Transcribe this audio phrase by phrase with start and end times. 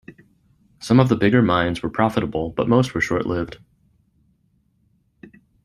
[0.79, 3.59] Some of the bigger mines were profitable but most were short-lived.